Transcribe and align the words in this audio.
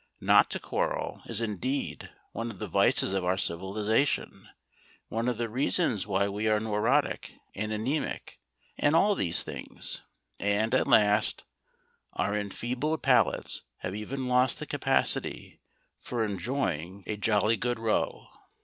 Not 0.19 0.49
to 0.49 0.59
quarrel 0.59 1.21
is 1.27 1.41
indeed 1.41 2.09
one 2.31 2.49
of 2.49 2.57
the 2.57 2.65
vices 2.65 3.13
of 3.13 3.23
our 3.23 3.37
civilisation, 3.37 4.49
one 5.09 5.27
of 5.27 5.37
the 5.37 5.47
reasons 5.47 6.07
why 6.07 6.27
we 6.27 6.47
are 6.47 6.59
neurotic 6.59 7.35
and 7.53 7.71
anæmic, 7.71 8.37
and 8.79 8.95
all 8.95 9.13
these 9.13 9.43
things. 9.43 10.01
And, 10.39 10.73
at 10.73 10.87
last, 10.87 11.43
our 12.13 12.35
enfeebled 12.35 13.03
palates 13.03 13.61
have 13.81 13.93
even 13.93 14.27
lost 14.27 14.57
the 14.57 14.65
capacity 14.65 15.61
for 15.99 16.25
enjoying 16.25 17.03
a 17.05 17.15
"jolly 17.15 17.55
good 17.55 17.77
row." 17.77 18.25